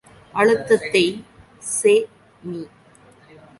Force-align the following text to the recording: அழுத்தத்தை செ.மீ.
அழுத்தத்தை 0.35 1.03
செ.மீ. 1.71 2.61